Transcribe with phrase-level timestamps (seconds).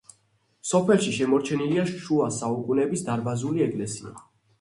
[0.67, 4.15] სოფელში შემორჩენილია შუა საუკუნეების დარბაზული ეკლესია.